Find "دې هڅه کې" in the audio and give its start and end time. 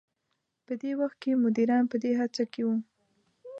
2.03-2.61